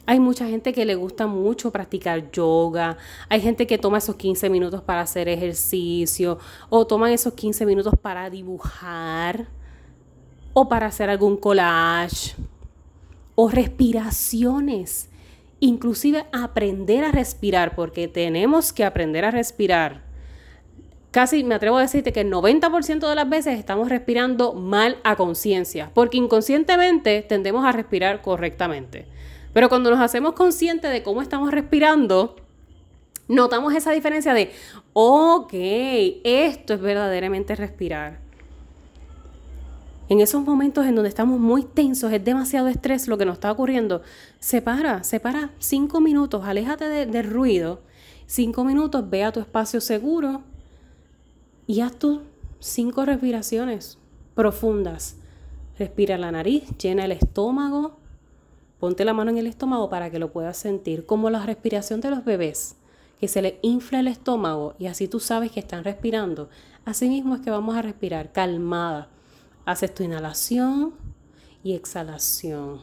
Hay 0.07 0.21
mucha 0.21 0.47
gente 0.47 0.73
que 0.73 0.85
le 0.85 0.95
gusta 0.95 1.27
mucho 1.27 1.73
practicar 1.73 2.31
yoga. 2.31 2.97
Hay 3.29 3.41
gente 3.41 3.67
que 3.67 3.77
toma 3.77 3.99
esos 3.99 4.15
15 4.15 4.49
minutos 4.49 4.81
para 4.81 5.01
hacer 5.01 5.29
ejercicio 5.29 6.39
o 6.69 6.87
toman 6.87 7.11
esos 7.11 7.35
15 7.35 7.67
minutos 7.67 7.95
para 8.01 8.31
dibujar 8.31 9.49
o 10.53 10.69
para 10.69 10.87
hacer 10.87 11.11
algún 11.11 11.37
collage 11.37 12.35
o 13.35 13.49
respiraciones. 13.49 15.11
Inclusive 15.59 16.27
aprender 16.33 17.03
a 17.03 17.11
respirar, 17.11 17.75
porque 17.75 18.09
tenemos 18.09 18.73
que 18.73 18.85
aprender 18.85 19.25
a 19.25 19.31
respirar. 19.31 20.05
Casi 21.11 21.45
me 21.45 21.55
atrevo 21.55 21.79
a 21.79 21.83
decirte 21.83 22.13
que 22.13 22.21
el 22.21 22.31
90% 22.31 23.09
de 23.09 23.15
las 23.15 23.29
veces 23.29 23.59
estamos 23.59 23.89
respirando 23.89 24.53
mal 24.53 24.99
a 25.03 25.17
conciencia, 25.17 25.91
porque 25.95 26.19
inconscientemente 26.19 27.23
tendemos 27.23 27.65
a 27.65 27.73
respirar 27.73 28.21
correctamente. 28.21 29.07
Pero 29.57 29.71
cuando 29.71 29.91
nos 29.91 30.01
hacemos 30.01 30.35
conscientes 30.35 30.93
de 30.93 31.03
cómo 31.03 31.23
estamos 31.23 31.51
respirando, 31.51 32.37
notamos 33.27 33.73
esa 33.73 33.91
diferencia 33.91 34.35
de, 34.35 34.53
ok, 34.93 35.51
esto 36.25 36.75
es 36.75 36.81
verdaderamente 36.83 37.57
respirar. 37.57 38.19
En 40.11 40.21
esos 40.21 40.45
momentos 40.45 40.85
en 40.85 40.95
donde 40.95 41.09
estamos 41.09 41.41
muy 41.41 41.65
tensos, 41.65 42.13
es 42.13 42.23
demasiado 42.23 42.69
estrés 42.69 43.09
lo 43.09 43.17
que 43.17 43.25
nos 43.25 43.37
está 43.37 43.51
ocurriendo, 43.51 44.03
separa, 44.41 45.03
separa 45.05 45.53
cinco 45.59 46.03
minutos, 46.03 46.45
aléjate 46.45 47.07
del 47.07 47.25
ruido, 47.31 47.81
cinco 48.27 48.63
minutos, 48.63 49.09
ve 49.09 49.25
a 49.25 49.33
tu 49.33 49.41
espacio 49.41 49.81
seguro 49.81 50.43
y 51.67 51.81
haz 51.81 51.99
tus 51.99 52.21
cinco 52.61 53.07
respiraciones 53.07 53.97
profundas. 54.35 55.17
Respira 55.79 56.19
la 56.19 56.31
nariz, 56.31 56.77
llena 56.77 57.07
el 57.07 57.13
estómago, 57.13 58.01
Ponte 58.87 59.05
la 59.05 59.15
mano 59.15 59.33
en 59.33 59.39
el 59.39 59.49
estómago 59.49 59.91
para 59.91 60.13
que 60.13 60.21
lo 60.21 60.31
puedas 60.31 60.57
sentir, 60.57 61.07
como 61.07 61.29
la 61.29 61.45
respiración 61.45 62.01
de 62.01 62.09
los 62.09 62.25
bebés, 62.25 62.77
que 63.19 63.27
se 63.27 63.43
les 63.43 63.55
infla 63.63 63.99
el 63.99 64.07
estómago 64.07 64.77
y 64.79 64.87
así 64.87 65.09
tú 65.09 65.19
sabes 65.19 65.51
que 65.51 65.59
están 65.59 65.83
respirando. 65.83 66.49
Así 66.85 67.09
mismo 67.09 67.35
es 67.35 67.41
que 67.41 67.51
vamos 67.51 67.75
a 67.75 67.83
respirar 67.83 68.31
calmada. 68.31 69.09
Haces 69.65 69.93
tu 69.93 70.05
inhalación 70.05 70.95
y 71.65 71.75
exhalación. 71.75 72.81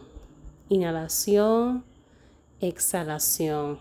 Inhalación, 0.67 1.85
exhalación. 2.59 3.79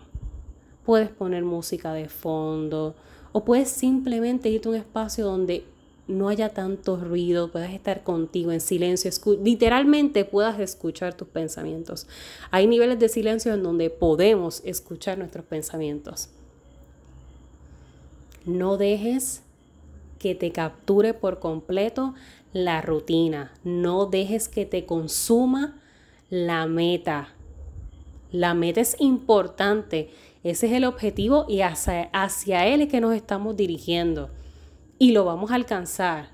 Puedes 0.85 1.09
poner 1.09 1.43
música 1.43 1.91
de 1.91 2.07
fondo 2.07 2.95
o 3.33 3.43
puedes 3.43 3.67
simplemente 3.67 4.47
irte 4.47 4.69
a 4.69 4.71
un 4.71 4.77
espacio 4.77 5.25
donde 5.25 5.65
no 6.07 6.27
haya 6.27 6.49
tanto 6.49 6.97
ruido, 6.97 7.49
puedas 7.49 7.71
estar 7.71 8.03
contigo 8.03 8.51
en 8.51 8.59
silencio, 8.59 9.09
literalmente 9.41 10.25
puedas 10.25 10.59
escuchar 10.59 11.13
tus 11.13 11.27
pensamientos. 11.27 12.07
Hay 12.51 12.67
niveles 12.67 12.99
de 12.99 13.09
silencio 13.09 13.53
en 13.53 13.63
donde 13.63 13.89
podemos 13.89 14.61
escuchar 14.65 15.17
nuestros 15.17 15.45
pensamientos. 15.45 16.29
No 18.45 18.75
dejes 18.77 19.43
que 20.19 20.35
te 20.35 20.51
capture 20.51 21.13
por 21.13 21.39
completo 21.39 22.13
la 22.51 22.81
rutina, 22.81 23.53
no 23.63 24.05
dejes 24.05 24.49
que 24.49 24.65
te 24.65 24.85
consuma 24.85 25.79
la 26.29 26.67
meta. 26.67 27.29
La 28.31 28.53
meta 28.53 28.81
es 28.81 28.97
importante, 28.99 30.09
ese 30.43 30.67
es 30.67 30.73
el 30.73 30.83
objetivo 30.83 31.45
y 31.47 31.61
hacia, 31.61 32.09
hacia 32.11 32.67
él 32.67 32.81
es 32.81 32.89
que 32.89 32.99
nos 32.99 33.15
estamos 33.15 33.55
dirigiendo 33.55 34.29
y 35.03 35.11
lo 35.11 35.25
vamos 35.25 35.51
a 35.51 35.55
alcanzar, 35.55 36.29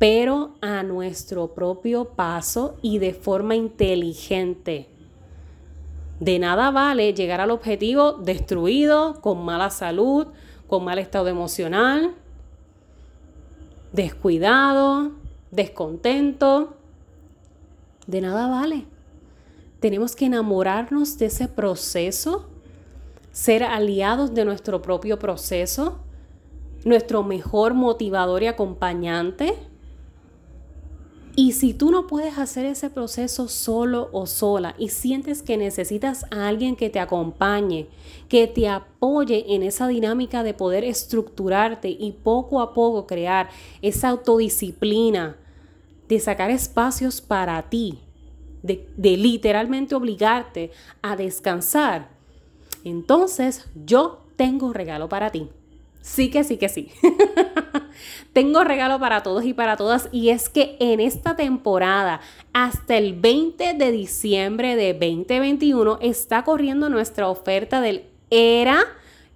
pero 0.00 0.56
a 0.60 0.82
nuestro 0.82 1.54
propio 1.54 2.06
paso 2.06 2.74
y 2.82 2.98
de 2.98 3.14
forma 3.14 3.54
inteligente. 3.54 4.88
De 6.18 6.40
nada 6.40 6.72
vale 6.72 7.14
llegar 7.14 7.40
al 7.40 7.52
objetivo 7.52 8.14
destruido, 8.14 9.20
con 9.20 9.44
mala 9.44 9.70
salud, 9.70 10.26
con 10.66 10.84
mal 10.84 10.98
estado 10.98 11.28
emocional, 11.28 12.16
descuidado, 13.92 15.12
descontento. 15.52 16.74
De 18.08 18.20
nada 18.20 18.48
vale. 18.48 18.84
Tenemos 19.78 20.16
que 20.16 20.26
enamorarnos 20.26 21.18
de 21.18 21.26
ese 21.26 21.46
proceso, 21.46 22.48
ser 23.30 23.62
aliados 23.62 24.34
de 24.34 24.44
nuestro 24.44 24.82
propio 24.82 25.20
proceso 25.20 26.00
nuestro 26.86 27.24
mejor 27.24 27.74
motivador 27.74 28.44
y 28.44 28.46
acompañante. 28.46 29.54
Y 31.34 31.52
si 31.52 31.74
tú 31.74 31.90
no 31.90 32.06
puedes 32.06 32.38
hacer 32.38 32.64
ese 32.64 32.90
proceso 32.90 33.48
solo 33.48 34.08
o 34.12 34.26
sola 34.26 34.76
y 34.78 34.88
sientes 34.90 35.42
que 35.42 35.56
necesitas 35.56 36.24
a 36.30 36.46
alguien 36.46 36.76
que 36.76 36.88
te 36.88 37.00
acompañe, 37.00 37.88
que 38.28 38.46
te 38.46 38.68
apoye 38.68 39.54
en 39.54 39.64
esa 39.64 39.88
dinámica 39.88 40.44
de 40.44 40.54
poder 40.54 40.84
estructurarte 40.84 41.88
y 41.88 42.12
poco 42.12 42.60
a 42.60 42.72
poco 42.72 43.06
crear 43.06 43.50
esa 43.82 44.10
autodisciplina, 44.10 45.36
de 46.08 46.20
sacar 46.20 46.52
espacios 46.52 47.20
para 47.20 47.68
ti, 47.68 47.98
de, 48.62 48.88
de 48.96 49.16
literalmente 49.16 49.96
obligarte 49.96 50.70
a 51.02 51.16
descansar, 51.16 52.10
entonces 52.84 53.68
yo 53.84 54.24
tengo 54.36 54.66
un 54.66 54.74
regalo 54.74 55.08
para 55.08 55.32
ti. 55.32 55.50
Sí 56.06 56.30
que 56.30 56.44
sí 56.44 56.56
que 56.56 56.68
sí. 56.68 56.88
Tengo 58.32 58.62
regalo 58.62 59.00
para 59.00 59.24
todos 59.24 59.44
y 59.44 59.54
para 59.54 59.76
todas 59.76 60.08
y 60.12 60.28
es 60.28 60.48
que 60.48 60.76
en 60.78 61.00
esta 61.00 61.34
temporada 61.34 62.20
hasta 62.52 62.96
el 62.96 63.14
20 63.14 63.74
de 63.74 63.90
diciembre 63.90 64.76
de 64.76 64.92
2021 64.92 65.98
está 66.00 66.44
corriendo 66.44 66.88
nuestra 66.90 67.28
oferta 67.28 67.80
del 67.80 68.04
ERA 68.30 68.84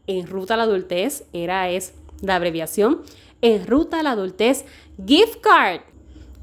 en 0.07 0.29
Ruta 0.29 0.55
a 0.55 0.59
la 0.59 0.63
Adultez. 0.63 1.25
ERA 1.33 1.71
es 1.71 1.93
la 2.23 2.37
abreviación. 2.37 3.03
En 3.43 3.67
Ruta 3.67 3.99
a 3.99 4.03
la 4.05 4.13
Adultez 4.13 4.65
Gift 5.05 5.41
Card. 5.41 5.81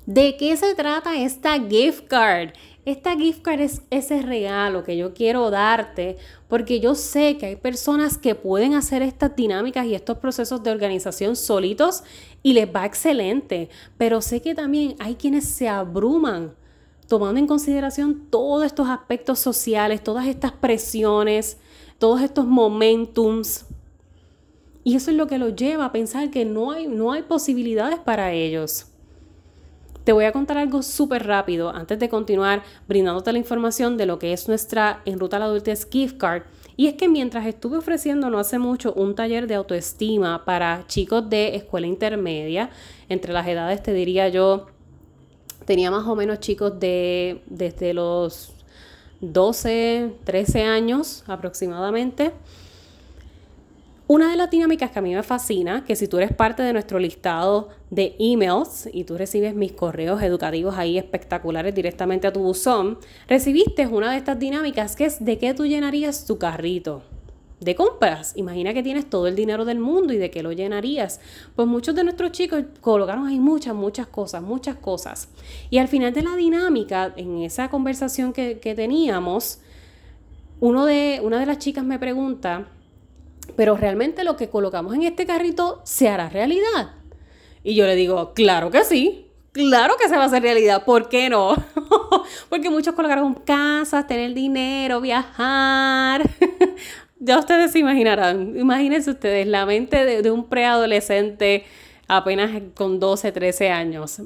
¿De 0.06 0.36
qué 0.36 0.58
se 0.58 0.76
trata 0.76 1.18
esta 1.18 1.58
gift 1.58 2.06
card? 2.08 2.50
Esta 2.88 3.18
gift 3.18 3.42
card 3.42 3.60
es 3.60 3.82
ese 3.90 4.22
regalo 4.22 4.86
que 4.86 4.96
yo 4.96 5.14
quiero 5.14 5.50
darte 5.50 6.16
porque 6.48 6.80
yo 6.80 6.96
sé 6.96 7.36
que 7.36 7.48
hay 7.48 7.56
personas 7.58 8.18
que 8.18 8.34
pueden 8.34 8.76
hacer 8.76 9.02
estas 9.02 9.36
dinámicas 9.36 9.86
y 9.88 9.94
estos 9.94 10.20
procesos 10.20 10.64
de 10.64 10.72
organización 10.72 11.36
solitos 11.36 12.06
y 12.44 12.54
les 12.54 12.74
va 12.74 12.86
excelente, 12.86 13.68
pero 13.98 14.22
sé 14.22 14.42
que 14.42 14.56
también 14.56 14.96
hay 15.00 15.16
quienes 15.16 15.44
se 15.44 15.68
abruman 15.68 16.56
tomando 17.10 17.42
en 17.42 17.48
consideración 17.48 18.28
todos 18.30 18.66
estos 18.66 18.88
aspectos 18.88 19.40
sociales, 19.40 20.02
todas 20.02 20.26
estas 20.26 20.54
presiones, 20.54 21.58
todos 21.98 22.22
estos 22.22 22.48
momentums. 22.48 23.66
Y 24.86 24.96
eso 24.96 25.12
es 25.12 25.18
lo 25.18 25.28
que 25.28 25.40
los 25.40 25.58
lleva 25.58 25.84
a 25.84 25.92
pensar 25.92 26.32
que 26.32 26.46
no 26.46 26.72
hay, 26.72 26.88
no 26.88 27.12
hay 27.12 27.24
posibilidades 27.24 28.00
para 28.00 28.32
ellos. 28.32 28.88
Te 30.08 30.14
voy 30.14 30.24
a 30.24 30.32
contar 30.32 30.58
algo 30.58 30.84
súper 30.84 31.28
rápido 31.28 31.70
antes 31.70 32.00
de 32.00 32.08
continuar 32.08 32.64
brindándote 32.88 33.34
la 33.34 33.40
información 33.40 33.98
de 33.98 34.06
lo 34.06 34.20
que 34.20 34.32
es 34.32 34.48
nuestra 34.48 35.02
En 35.04 35.20
Ruta 35.20 35.36
a 35.36 35.40
la 35.42 35.46
Adultez 35.48 35.86
Gift 35.92 36.18
Card. 36.18 36.44
Y 36.78 36.88
es 36.88 36.94
que 36.94 37.10
mientras 37.10 37.46
estuve 37.46 37.76
ofreciendo 37.76 38.30
no 38.30 38.40
hace 38.40 38.58
mucho 38.58 38.94
un 38.94 39.16
taller 39.16 39.48
de 39.48 39.56
autoestima 39.56 40.46
para 40.46 40.88
chicos 40.88 41.30
de 41.30 41.58
escuela 41.58 41.88
intermedia, 41.88 42.70
entre 43.10 43.34
las 43.34 43.46
edades 43.50 43.84
te 43.84 43.92
diría 43.92 44.30
yo, 44.30 44.68
tenía 45.66 45.92
más 45.92 46.08
o 46.08 46.16
menos 46.16 46.40
chicos 46.40 46.80
de 46.80 47.42
desde 47.48 47.94
los 47.94 48.54
12, 49.20 50.14
13 50.24 50.64
años 50.64 51.26
aproximadamente 51.28 52.32
una 54.08 54.32
de 54.32 54.38
las 54.38 54.50
dinámicas 54.50 54.92
que 54.92 55.00
a 55.00 55.02
mí 55.02 55.14
me 55.14 55.22
fascina, 55.22 55.84
que 55.84 55.98
si 55.98 56.08
tú 56.08 56.18
eres 56.18 56.34
parte 56.34 56.64
de 56.64 56.72
nuestro 56.72 56.98
listado 56.98 57.70
de 57.90 58.16
emails 58.20 58.90
y 58.94 59.04
tú 59.04 59.18
recibes 59.18 59.54
mis 59.54 59.74
correos 59.74 60.22
educativos 60.22 60.78
ahí 60.78 60.98
espectaculares 60.98 61.76
directamente 61.76 62.26
a 62.26 62.32
tu 62.32 62.40
buzón, 62.40 63.00
recibiste 63.28 63.86
una 63.86 64.12
de 64.12 64.18
estas 64.18 64.40
dinámicas 64.40 64.96
que 64.96 65.06
es 65.06 65.24
de 65.24 65.38
qué 65.38 65.54
tú 65.54 65.66
llenarías 65.66 66.26
tu 66.26 66.38
carrito 66.38 67.04
de 67.60 67.76
compras. 67.76 68.32
Imagina 68.38 68.74
que 68.74 68.82
tienes 68.82 69.10
todo 69.10 69.28
el 69.28 69.36
dinero 69.36 69.66
del 69.66 69.80
mundo 69.80 70.14
y 70.14 70.18
de 70.18 70.32
qué 70.32 70.42
lo 70.42 70.54
llenarías. 70.54 71.20
Pues 71.56 71.68
muchos 71.68 71.94
de 71.94 72.06
nuestros 72.06 72.32
chicos 72.32 72.64
colocaron 72.80 73.28
ahí 73.28 73.40
muchas, 73.40 73.76
muchas 73.76 74.08
cosas, 74.08 74.42
muchas 74.42 74.78
cosas. 74.78 75.28
Y 75.70 75.80
al 75.80 75.90
final 75.90 76.14
de 76.14 76.22
la 76.22 76.36
dinámica, 76.38 77.14
en 77.18 77.40
esa 77.40 77.70
conversación 77.70 78.32
que, 78.32 78.60
que 78.60 78.74
teníamos, 78.74 79.60
uno 80.62 80.86
de, 80.86 81.20
una 81.24 81.40
de 81.40 81.46
las 81.46 81.58
chicas 81.58 81.84
me 81.84 82.00
pregunta, 82.00 82.68
pero 83.56 83.78
realmente 83.78 84.24
lo 84.24 84.36
que 84.36 84.50
colocamos 84.50 84.96
en 84.96 85.04
este 85.04 85.26
carrito 85.26 85.82
se 85.84 86.10
hará 86.10 86.30
realidad. 86.30 86.92
Y 87.64 87.76
yo 87.76 87.86
le 87.86 87.96
digo, 87.96 88.34
claro 88.34 88.72
que 88.72 88.84
sí, 88.84 89.28
claro 89.52 89.96
que 90.00 90.08
se 90.08 90.16
va 90.16 90.24
a 90.24 90.26
hacer 90.28 90.44
realidad, 90.44 90.86
¿por 90.86 91.10
qué 91.10 91.30
no? 91.30 91.56
Porque 92.50 92.70
muchos 92.70 92.94
colocaron 92.94 93.34
casas, 93.34 94.08
tener 94.08 94.34
dinero, 94.34 95.02
viajar. 95.02 96.30
ya 97.20 97.40
ustedes 97.40 97.72
se 97.72 97.80
imaginarán, 97.80 98.58
imagínense 98.58 99.12
ustedes 99.12 99.48
la 99.48 99.66
mente 99.66 100.06
de, 100.06 100.32
un 100.32 100.48
preadolescente 100.48 101.66
apenas 102.08 102.62
con 102.74 103.00
12, 103.00 103.32
13 103.32 103.70
años. 103.72 104.22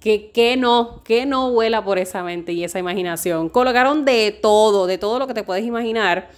Que, 0.00 0.30
que, 0.32 0.58
no, 0.58 1.02
que 1.02 1.24
no 1.24 1.50
vuela 1.52 1.82
por 1.82 1.98
esa 1.98 2.22
mente 2.22 2.52
y 2.52 2.62
esa 2.62 2.78
imaginación. 2.78 3.48
Colocaron 3.48 4.04
de 4.04 4.38
todo, 4.42 4.86
de 4.86 4.98
todo 4.98 5.18
lo 5.18 5.26
que 5.26 5.32
te 5.32 5.44
puedes 5.44 5.64
imaginar. 5.64 6.28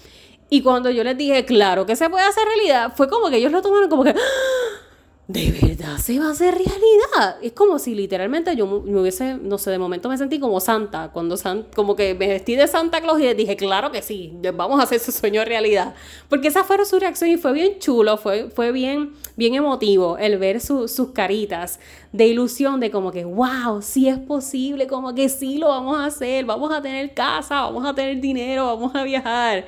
Y 0.48 0.62
cuando 0.62 0.90
yo 0.90 1.02
les 1.02 1.16
dije, 1.16 1.44
claro 1.44 1.86
que 1.86 1.96
se 1.96 2.08
puede 2.08 2.24
hacer 2.24 2.44
realidad, 2.44 2.92
fue 2.96 3.08
como 3.08 3.30
que 3.30 3.36
ellos 3.36 3.50
lo 3.50 3.62
tomaron 3.62 3.88
como 3.88 4.04
que, 4.04 4.10
¡Ah! 4.10 4.86
de 5.28 5.50
verdad 5.50 5.98
se 5.98 6.20
va 6.20 6.28
a 6.28 6.30
hacer 6.30 6.54
realidad. 6.54 7.38
Es 7.42 7.50
como 7.52 7.80
si 7.80 7.96
literalmente 7.96 8.54
yo 8.54 8.66
me 8.66 9.00
hubiese, 9.00 9.34
no 9.34 9.58
sé, 9.58 9.72
de 9.72 9.78
momento 9.78 10.08
me 10.08 10.16
sentí 10.16 10.38
como 10.38 10.60
Santa, 10.60 11.10
cuando 11.12 11.36
como 11.74 11.96
que 11.96 12.14
me 12.14 12.28
vestí 12.28 12.54
de 12.54 12.68
Santa 12.68 13.00
Claus 13.00 13.20
y 13.20 13.34
dije, 13.34 13.56
claro 13.56 13.90
que 13.90 14.02
sí, 14.02 14.32
vamos 14.54 14.78
a 14.78 14.84
hacer 14.84 14.98
ese 14.98 15.10
sueño 15.10 15.44
realidad. 15.44 15.94
Porque 16.28 16.48
esa 16.48 16.62
fue 16.62 16.84
su 16.84 17.00
reacción 17.00 17.28
y 17.30 17.38
fue 17.38 17.52
bien 17.52 17.80
chulo, 17.80 18.18
fue, 18.18 18.50
fue 18.50 18.70
bien, 18.70 19.14
bien 19.34 19.54
emotivo 19.56 20.16
el 20.16 20.38
ver 20.38 20.60
sus 20.60 21.10
caritas 21.12 21.80
de 22.12 22.28
ilusión, 22.28 22.78
de 22.78 22.92
como 22.92 23.10
que, 23.10 23.24
wow, 23.24 23.82
sí 23.82 24.08
es 24.08 24.18
posible, 24.18 24.86
como 24.86 25.12
que 25.12 25.28
sí 25.28 25.58
lo 25.58 25.68
vamos 25.68 25.98
a 25.98 26.06
hacer, 26.06 26.44
vamos 26.44 26.72
a 26.72 26.80
tener 26.80 27.14
casa, 27.14 27.62
vamos 27.62 27.84
a 27.84 27.92
tener 27.92 28.20
dinero, 28.20 28.66
vamos 28.66 28.94
a 28.94 29.02
viajar. 29.02 29.66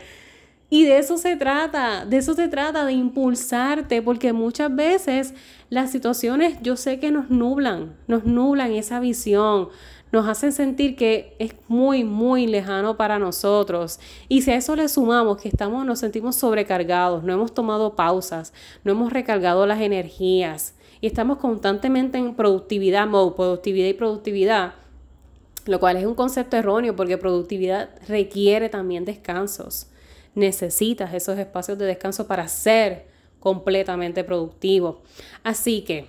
Y 0.71 0.85
de 0.85 0.99
eso 0.99 1.17
se 1.17 1.37
trata, 1.37 2.05
de 2.05 2.19
eso 2.19 2.35
se 2.35 2.49
trata, 2.49 2.85
de 2.85 2.93
impulsarte, 2.93 4.03
porque 4.03 4.35
muchas 4.35 4.75
veces 4.75 5.33
las 5.71 5.91
situaciones 5.91 6.59
yo 6.61 6.77
sé 6.77 7.01
que 7.01 7.11
nos 7.11 7.31
nublan, 7.31 7.97
nos 8.07 8.25
nublan 8.25 8.73
esa 8.73 9.01
visión, 9.01 9.71
nos 10.13 10.29
hacen 10.29 10.53
sentir 10.53 10.95
que 10.95 11.35
es 11.39 11.55
muy, 11.69 12.05
muy 12.05 12.47
lejano 12.47 12.99
para 12.99 13.19
nosotros. 13.19 13.99
Y 14.29 14.43
si 14.43 14.51
a 14.51 14.57
eso 14.57 14.77
le 14.77 14.89
sumamos 14.89 15.39
que 15.39 15.49
estamos, 15.49 15.87
nos 15.87 16.01
sentimos 16.01 16.37
sobrecargados, 16.37 17.25
no 17.25 17.33
hemos 17.33 17.55
tomado 17.55 17.97
pausas, 17.97 18.53
no 18.85 18.93
hemos 18.93 19.11
recargado 19.11 19.67
las 19.67 19.81
energías 19.81 20.75
y 21.01 21.07
estamos 21.07 21.39
constantemente 21.39 22.19
en 22.19 22.35
productividad 22.35 23.07
mode, 23.07 23.37
productividad 23.37 23.89
y 23.89 23.95
productividad, 23.95 24.75
lo 25.65 25.81
cual 25.81 25.97
es 25.97 26.05
un 26.05 26.15
concepto 26.15 26.59
erróneo 26.59 26.95
porque 26.95 27.17
productividad 27.17 27.89
requiere 28.07 28.69
también 28.69 29.07
descansos 29.07 29.87
necesitas 30.39 31.13
esos 31.13 31.39
espacios 31.39 31.79
de 31.79 31.87
descanso 31.87 32.27
para 32.27 32.49
ser 32.49 33.07
completamente 33.41 34.25
productivo. 34.25 35.03
Así 35.45 35.83
que 35.83 36.07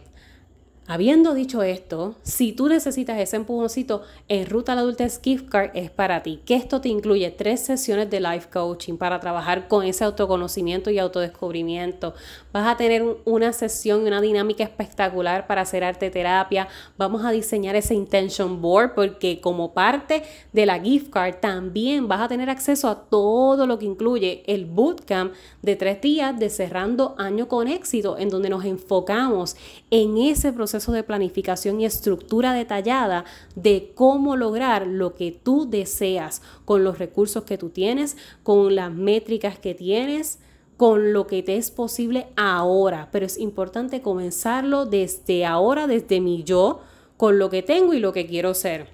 Habiendo 0.91 1.36
dicho 1.36 1.62
esto, 1.62 2.15
si 2.24 2.51
tú 2.51 2.67
necesitas 2.67 3.19
ese 3.19 3.36
empujoncito, 3.36 4.01
en 4.27 4.50
Ruta 4.50 4.74
la 4.74 4.81
Adultez 4.81 5.21
Gift 5.21 5.48
Card 5.48 5.69
es 5.75 5.91
para 5.91 6.24
ti. 6.24 6.41
Que 6.48 6.55
esto 6.55 6.81
te 6.81 6.89
incluye 6.89 7.29
tres 7.29 7.59
sesiones 7.59 8.09
de 8.09 8.19
life 8.19 8.50
coaching 8.51 8.98
para 8.98 9.19
trabajar 9.19 9.67
con 9.67 9.86
ese 9.86 10.03
autoconocimiento 10.03 10.89
y 10.89 10.98
autodescubrimiento. 10.98 12.15
Vas 12.51 12.68
a 12.68 12.77
tener 12.77 13.06
una 13.25 13.53
sesión, 13.53 14.08
una 14.08 14.22
dinámica 14.22 14.63
espectacular 14.63 15.46
para 15.46 15.62
hacer 15.62 15.84
arte 15.84 16.10
terapia. 16.10 16.68
Vamos 16.98 17.24
a 17.24 17.29
diseñar 17.29 17.75
ese 17.75 17.94
intention 17.94 18.60
board 18.60 18.96
porque 18.96 19.39
como 19.39 19.74
parte 19.74 20.24
de 20.51 20.65
la 20.65 20.79
gift 20.79 21.12
card 21.12 21.36
también 21.36 22.08
vas 22.08 22.22
a 22.22 22.27
tener 22.27 22.50
acceso 22.50 22.89
a 22.89 23.03
todo 23.03 23.68
lo 23.68 23.77
que 23.77 23.86
incluye 23.86 24.44
el 24.48 24.65
bootcamp 24.65 25.34
de 25.62 25.75
tres 25.75 26.01
días 26.01 26.39
de 26.39 26.50
cerrando 26.50 27.13
año 27.20 27.48
con 27.48 27.68
éxito, 27.68 28.18
en 28.18 28.29
donde 28.29 28.50
nos 28.50 28.65
enfocamos 28.65 29.56
en 29.91 30.18
ese 30.18 30.51
proceso 30.51 30.91
de 30.91 31.03
planificación 31.03 31.79
y 31.79 31.86
estructura 31.86 32.53
detallada 32.53 33.25
de 33.56 33.91
cómo 33.94 34.36
lograr 34.36 34.88
lo 34.88 35.13
que 35.13 35.32
tú 35.32 35.70
deseas 35.70 36.41
con 36.65 36.84
los 36.84 36.98
recursos 36.98 37.44
que 37.44 37.60
tú 37.60 37.70
tienes, 37.70 38.18
con 38.41 38.74
las 38.74 38.91
métricas 38.91 39.60
que 39.60 39.75
tienes, 39.75 40.39
con 40.79 41.12
lo 41.12 41.27
que 41.27 41.43
te 41.43 41.57
es 41.57 41.71
posible 41.71 42.27
ahora. 42.38 43.09
Pero 43.12 43.25
es 43.25 43.38
importante 43.38 44.01
comenzarlo 44.01 44.86
desde 44.86 45.45
ahora, 45.45 45.87
desde 45.87 46.22
mi 46.22 46.46
yo, 46.46 46.79
con 47.18 47.37
lo 47.37 47.50
que 47.50 47.61
tengo 47.61 47.94
y 47.94 48.00
lo 48.00 48.13
que 48.13 48.25
quiero 48.25 48.53
ser. 48.53 48.87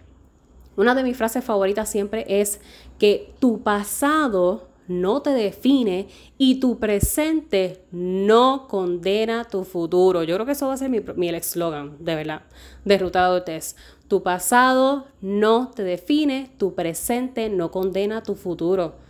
Una 0.78 0.95
de 0.95 1.04
mis 1.04 1.15
frases 1.15 1.45
favoritas 1.45 1.88
siempre 1.88 2.26
es 2.28 2.60
que 2.98 3.32
tu 3.38 3.62
pasado 3.62 4.67
no 4.88 5.21
te 5.21 5.30
define 5.30 6.08
y 6.39 6.60
tu 6.60 6.80
presente 6.80 7.84
no 7.91 8.67
condena 8.67 9.43
tu 9.43 9.63
futuro. 9.63 10.24
Yo 10.24 10.34
creo 10.34 10.48
que 10.48 10.54
eso 10.54 10.67
va 10.67 10.74
a 10.74 10.78
ser 10.78 10.89
mi, 10.89 11.02
mi 11.15 11.30
eslogan, 11.30 11.98
de 12.00 12.15
verdad, 12.15 12.41
de 12.84 12.98
Ruta 12.98 13.32
de 13.32 13.62
Tu 14.08 14.24
pasado 14.24 15.06
no 15.21 15.69
te 15.69 15.84
define, 15.84 16.50
tu 16.58 16.74
presente 16.74 17.48
no 17.50 17.69
condena 17.69 18.24
tu 18.24 18.34
futuro. 18.34 19.05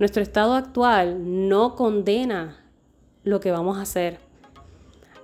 Nuestro 0.00 0.22
estado 0.22 0.54
actual 0.54 1.48
no 1.48 1.76
condena 1.76 2.56
lo 3.22 3.38
que 3.38 3.50
vamos 3.50 3.76
a 3.76 3.82
hacer. 3.82 4.18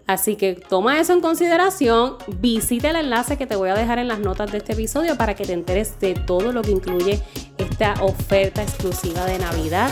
Así 0.06 0.36
que 0.36 0.52
toma 0.54 1.00
eso 1.00 1.14
en 1.14 1.22
consideración, 1.22 2.16
visita 2.40 2.90
el 2.90 2.96
enlace 2.96 3.38
que 3.38 3.46
te 3.46 3.56
voy 3.56 3.70
a 3.70 3.74
dejar 3.74 3.98
en 3.98 4.06
las 4.06 4.18
notas 4.20 4.52
de 4.52 4.58
este 4.58 4.74
episodio 4.74 5.16
para 5.16 5.34
que 5.34 5.46
te 5.46 5.54
enteres 5.54 5.98
de 5.98 6.12
todo 6.12 6.52
lo 6.52 6.60
que 6.60 6.72
incluye 6.72 7.22
esta 7.56 7.94
oferta 8.02 8.62
exclusiva 8.62 9.24
de 9.24 9.38
Navidad. 9.38 9.88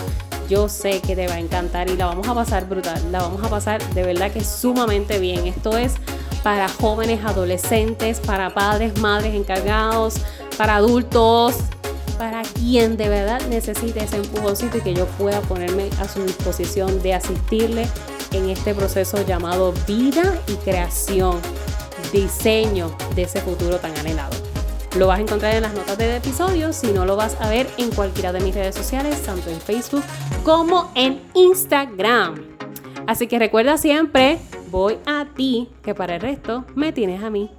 Yo 0.51 0.69
sé 0.69 1.01
que 1.01 1.17
te 1.17 1.29
va 1.29 1.35
a 1.37 1.41
encantar 1.41 1.89
y 1.89 1.97
la 1.97 2.05
vamos 2.05 2.29
a 2.29 2.35
pasar 2.35 2.69
brutal, 2.69 3.01
la 3.11 3.23
vamos 3.23 3.43
a 3.43 3.49
pasar 3.49 3.83
de 3.95 4.03
verdad 4.03 4.31
que 4.31 4.45
sumamente 4.45 5.19
bien. 5.19 5.47
Esto 5.47 5.79
es 5.79 5.95
para 6.43 6.69
jóvenes, 6.69 7.25
adolescentes, 7.25 8.21
para 8.21 8.53
padres, 8.53 9.01
madres 9.01 9.35
encargados, 9.35 10.17
para 10.59 10.77
adultos, 10.77 11.57
para 12.19 12.43
quien 12.43 12.97
de 12.97 13.09
verdad 13.09 13.41
necesite 13.49 14.05
ese 14.05 14.17
empujoncito 14.17 14.79
y 14.79 14.81
que 14.81 14.95
yo 14.95 15.07
pueda 15.07 15.41
ponerme 15.43 15.91
a 16.01 16.09
su 16.09 16.23
disposición 16.23 17.03
de 17.03 17.15
asistirle 17.15 17.89
en 18.33 18.51
este 18.51 18.75
proceso 18.75 19.25
llamado 19.27 19.73
vida 19.87 20.39
y 20.47 20.55
creación, 20.57 21.39
diseño 22.13 22.95
de 23.15 23.23
ese 23.23 23.41
futuro 23.41 23.79
tan 23.79 23.97
anhelado. 23.99 24.37
Lo 24.97 25.09
vas 25.09 25.19
a 25.19 25.23
encontrar 25.23 25.55
en 25.55 25.63
las 25.63 25.75
notas 25.75 25.99
del 25.99 26.13
episodio, 26.13 26.73
si 26.73 26.93
no 26.93 27.05
lo 27.05 27.17
vas 27.17 27.37
a 27.41 27.49
ver 27.49 27.67
en 27.79 27.91
cualquiera 27.91 28.33
de 28.33 28.41
mis 28.41 28.55
redes 28.55 28.77
sociales, 28.77 29.21
tanto 29.23 29.51
en 29.51 29.61
Facebook 29.61 30.05
como 30.45 30.93
en 30.95 31.21
Instagram. 31.35 32.57
Así 33.07 33.27
que 33.27 33.39
recuerda 33.39 33.77
siempre, 33.77 34.39
voy 34.71 34.99
a 35.05 35.27
ti, 35.35 35.69
que 35.83 35.95
para 35.95 36.15
el 36.15 36.21
resto 36.21 36.65
me 36.77 36.93
tienes 36.93 37.23
a 37.23 37.31
mí. 37.31 37.51